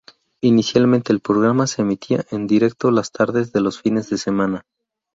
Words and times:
Inicialmente, 0.41 1.13
el 1.13 1.19
programa 1.19 1.67
se 1.67 1.83
emitía 1.83 2.25
en 2.31 2.47
directo 2.47 2.89
las 2.89 3.11
tardes 3.11 3.53
de 3.53 3.61
los 3.61 3.79
fines 3.79 4.09
de 4.09 4.17
semana. 4.17 4.65